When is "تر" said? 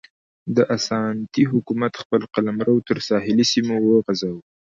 2.87-2.97